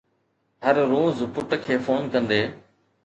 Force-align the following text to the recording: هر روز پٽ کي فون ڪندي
هر 0.65 0.75
روز 0.93 1.15
پٽ 1.37 1.49
کي 1.67 1.75
فون 1.85 2.01
ڪندي 2.17 2.41